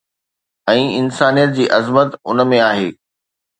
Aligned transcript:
۽ 0.73 0.81
انسانيت 1.01 1.53
جي 1.59 1.69
عظمت 1.77 2.19
ان 2.35 2.45
۾ 2.57 2.61
آهي 2.73 2.91